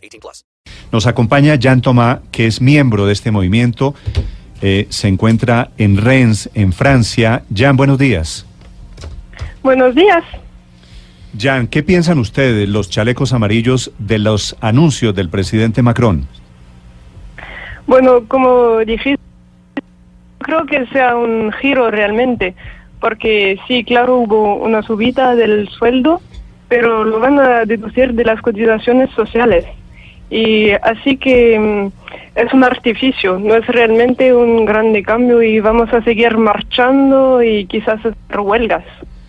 [0.00, 0.44] 18 plus.
[0.92, 3.94] Nos acompaña Jan Thomas, que es miembro de este movimiento.
[4.62, 7.42] Eh, se encuentra en Rennes, en Francia.
[7.54, 8.46] Jan, buenos días.
[9.62, 10.24] Buenos días.
[11.38, 16.26] Jan, ¿qué piensan ustedes, los chalecos amarillos, de los anuncios del presidente Macron?
[17.86, 19.20] Bueno, como dijiste,
[20.38, 22.54] creo que sea un giro realmente,
[23.00, 26.20] porque sí, claro, hubo una subida del sueldo,
[26.68, 29.66] pero lo van a deducir de las cotizaciones sociales.
[30.30, 35.92] Y así que mm, es un artificio, no es realmente un grande cambio y vamos
[35.92, 38.84] a seguir marchando y quizás hacer huelgas.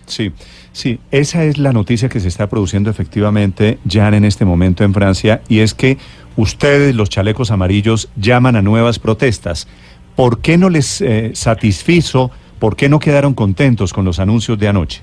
[0.06, 0.32] Sí,
[0.70, 4.94] sí, esa es la noticia que se está produciendo efectivamente ya en este momento en
[4.94, 5.98] Francia y es que
[6.36, 9.68] ustedes, los chalecos amarillos, llaman a nuevas protestas.
[10.14, 12.30] ¿Por qué no les eh, satisfizo?
[12.58, 15.02] ¿Por qué no quedaron contentos con los anuncios de anoche?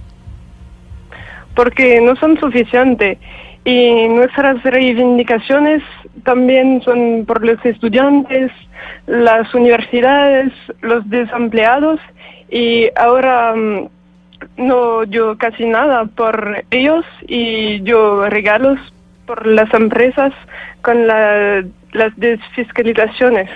[1.55, 3.17] Porque no son suficientes
[3.65, 5.83] y nuestras reivindicaciones
[6.23, 8.51] también son por los estudiantes,
[9.07, 10.51] las universidades,
[10.81, 11.99] los desempleados.
[12.49, 13.89] Y ahora mm,
[14.57, 18.79] no yo casi nada por ellos y yo regalos
[19.25, 20.33] por las empresas
[20.81, 23.49] con las desfiscalizaciones.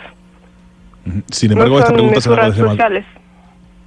[1.32, 3.04] Sin embargo, esta pregunta se la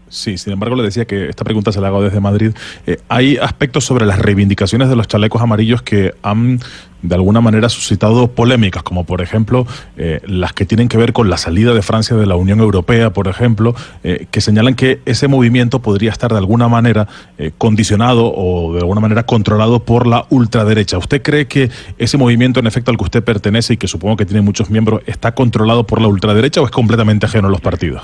[0.09, 2.53] Sí, sin embargo, le decía que esta pregunta se la hago desde Madrid.
[2.87, 6.61] Eh, hay aspectos sobre las reivindicaciones de los chalecos amarillos que han
[7.03, 11.31] de alguna manera suscitado polémicas, como por ejemplo eh, las que tienen que ver con
[11.31, 15.29] la salida de Francia de la Unión Europea, por ejemplo, eh, que señalan que ese
[15.29, 17.07] movimiento podría estar de alguna manera
[17.39, 20.99] eh, condicionado o de alguna manera controlado por la ultraderecha.
[20.99, 24.27] ¿Usted cree que ese movimiento, en efecto, al que usted pertenece y que supongo que
[24.27, 28.03] tiene muchos miembros, está controlado por la ultraderecha o es completamente ajeno a los partidos?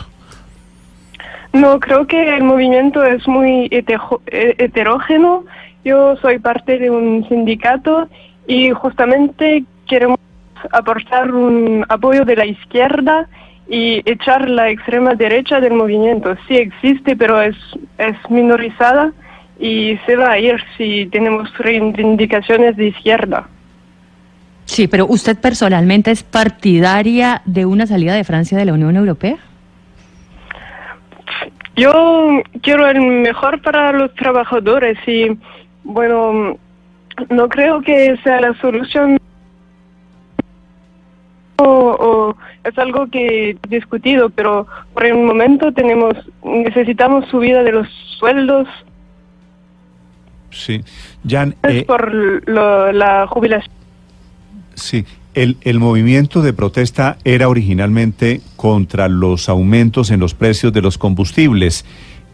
[1.52, 5.44] No, creo que el movimiento es muy heterógeno.
[5.84, 8.08] Yo soy parte de un sindicato
[8.46, 10.18] y justamente queremos
[10.70, 13.28] aportar un apoyo de la izquierda
[13.68, 16.36] y echar la extrema derecha del movimiento.
[16.48, 17.56] Sí existe, pero es,
[17.98, 19.12] es minorizada
[19.58, 23.46] y se va a ir si tenemos reivindicaciones de izquierda.
[24.64, 29.36] Sí, pero ¿usted personalmente es partidaria de una salida de Francia de la Unión Europea?
[31.76, 35.38] Yo quiero el mejor para los trabajadores y,
[35.84, 36.58] bueno,
[37.30, 39.18] no creo que sea la solución
[41.58, 42.34] o,
[42.64, 47.88] es algo que he discutido, pero por el momento tenemos necesitamos subida de los
[48.18, 48.68] sueldos.
[50.50, 50.82] Sí,
[51.26, 51.54] Jan.
[51.62, 52.12] Es eh, por
[52.48, 53.72] la jubilación.
[54.74, 60.82] Sí, el, el movimiento de protesta era originalmente contra los aumentos en los precios de
[60.82, 61.84] los combustibles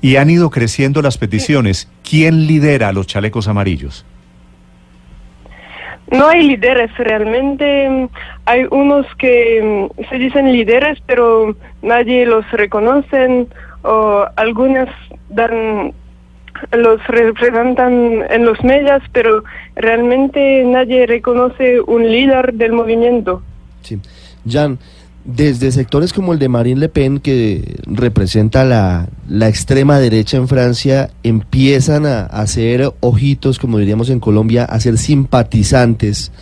[0.01, 1.91] y han ido creciendo las peticiones.
[2.09, 4.05] ¿Quién lidera los chalecos amarillos?
[6.11, 8.09] No hay líderes realmente.
[8.47, 13.47] Hay unos que mm, se dicen líderes, pero nadie los reconoce
[13.83, 14.89] o algunas
[15.29, 15.93] dan
[16.73, 19.43] los representan en los medios, pero
[19.77, 23.43] realmente nadie reconoce un líder del movimiento.
[23.83, 23.99] Sí.
[24.49, 24.79] Jan,
[25.25, 30.49] desde sectores como el de Marine Le Pen, que representa la, la extrema derecha en
[30.49, 36.33] Francia, empiezan a, hacer ojitos, como diríamos en Colombia, a ser simpatizantes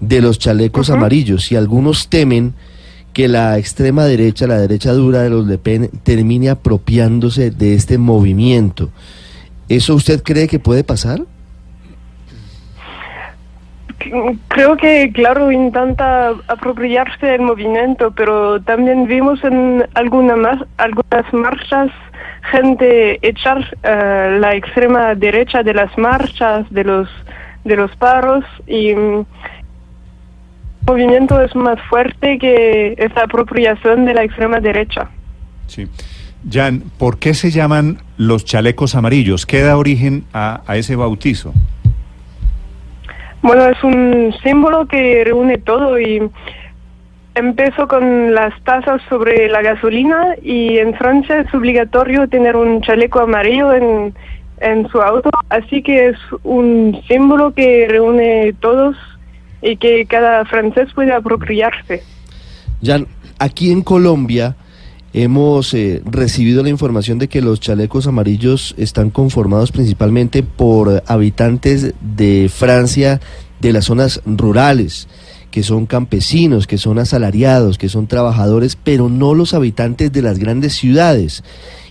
[0.00, 1.52] de los chalecos amarillos.
[1.52, 2.54] Y algunos temen
[3.12, 7.98] que la extrema derecha, la derecha dura de los Le Pen, termine apropiándose de este
[7.98, 8.90] movimiento.
[9.68, 11.20] ¿Eso usted cree que puede pasar?
[14.48, 21.90] Creo que, claro, intenta apropiarse del movimiento, pero también vimos en alguna más, algunas marchas
[22.50, 27.08] gente echar uh, la extrema derecha de las marchas, de los,
[27.64, 29.26] de los paros, y mm, el
[30.86, 35.08] movimiento es más fuerte que esa apropiación de la extrema derecha.
[35.66, 35.88] Sí.
[36.50, 39.46] Jan, ¿por qué se llaman los chalecos amarillos?
[39.46, 41.52] ¿Qué da origen a, a ese bautizo?
[43.42, 46.22] Bueno, es un símbolo que reúne todo y
[47.34, 53.20] empezó con las tasas sobre la gasolina y en Francia es obligatorio tener un chaleco
[53.20, 54.14] amarillo en,
[54.60, 58.96] en su auto, así que es un símbolo que reúne todos
[59.62, 62.02] y que cada francés puede apropiarse.
[62.82, 63.06] Jan,
[63.38, 64.56] aquí en Colombia
[65.14, 71.94] hemos eh, recibido la información de que los chalecos amarillos están conformados principalmente por habitantes
[72.00, 73.20] de Francia
[73.60, 75.08] de las zonas rurales
[75.52, 80.40] que son campesinos, que son asalariados, que son trabajadores, pero no los habitantes de las
[80.40, 81.44] grandes ciudades,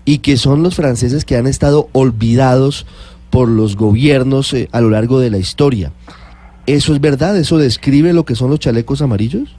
[0.04, 2.86] y que son los franceses que han estado olvidados
[3.30, 5.94] por los gobiernos eh, a lo largo de la historia.
[6.66, 7.38] ¿Eso es verdad?
[7.38, 9.56] ¿Eso describe lo que son los chalecos amarillos?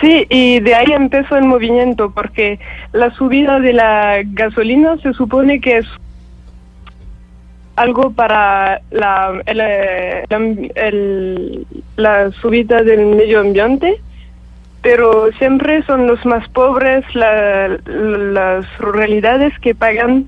[0.00, 2.58] Sí, y de ahí empezó el movimiento, porque
[2.92, 5.86] la subida de la gasolina se supone que es
[7.76, 9.42] algo para la,
[11.96, 14.00] la, subida del medio ambiente,
[14.82, 20.26] pero siempre son los más pobres, las ruralidades que pagan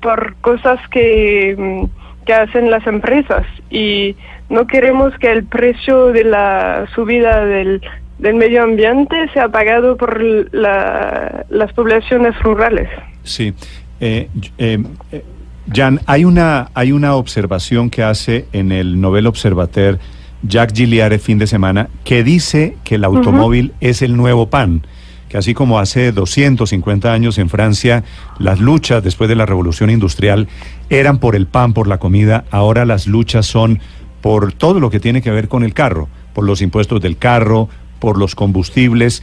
[0.00, 1.86] por cosas que,
[2.24, 3.46] que hacen las empresas.
[3.70, 4.16] Y
[4.48, 7.82] no queremos que el precio de la subida del,
[8.18, 10.20] del medio ambiente sea pagado por
[10.52, 12.88] las poblaciones rurales.
[13.22, 13.54] Sí.
[14.00, 14.28] Eh,
[14.58, 14.78] eh,
[15.12, 15.24] eh
[15.70, 19.98] Jan, hay una, hay una observación que hace en el Nobel Observateur
[20.42, 24.82] Jacques Gilliard fin de semana que dice que el automóvil es el nuevo pan
[25.28, 28.02] que así como hace 250 años en Francia
[28.38, 30.48] las luchas después de la revolución industrial
[30.88, 33.80] eran por el pan, por la comida, ahora las luchas son
[34.20, 37.68] por todo lo que tiene que ver con el carro, por los impuestos del carro,
[37.98, 39.22] por los combustibles.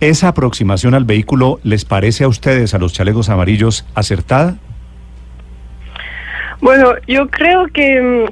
[0.00, 4.56] ¿Esa aproximación al vehículo les parece a ustedes, a los chalecos amarillos, acertada?
[6.60, 8.24] Bueno, yo creo que mm,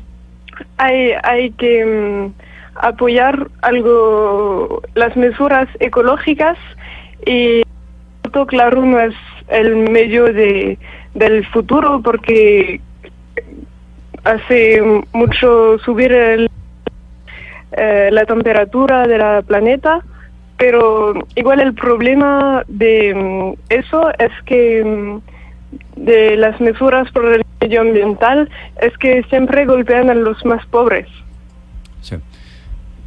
[0.79, 2.33] hay, hay que mm,
[2.77, 6.59] apoyar algo las mesuras ecológicas
[7.27, 7.63] y
[8.47, 9.15] claro no es
[9.49, 10.79] el medio de,
[11.15, 12.81] del futuro porque
[14.25, 14.83] hace
[15.13, 16.51] mucho subir el,
[17.77, 20.03] eh, la temperatura de la planeta
[20.63, 25.19] pero igual el problema de mm, eso es que
[25.97, 28.49] de las mesuras por el medioambiental
[28.81, 31.09] es que siempre golpean a los más pobres.
[32.01, 32.15] Sí.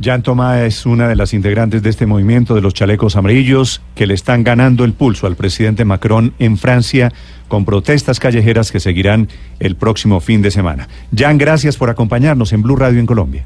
[0.01, 0.21] Jan
[0.65, 4.43] es una de las integrantes de este movimiento de los chalecos amarillos que le están
[4.43, 7.13] ganando el pulso al presidente Macron en Francia
[7.47, 9.29] con protestas callejeras que seguirán
[9.61, 10.89] el próximo fin de semana.
[11.15, 13.45] Jan, gracias por acompañarnos en Blue Radio en Colombia.